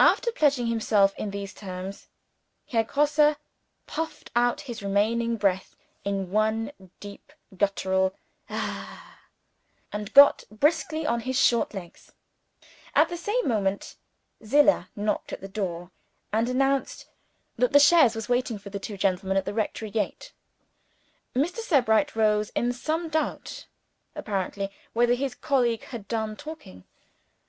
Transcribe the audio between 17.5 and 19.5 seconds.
that the chaise was waiting for the two gentlemen at